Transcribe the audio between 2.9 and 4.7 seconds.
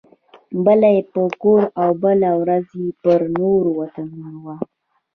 پر نورو وطنونو وه.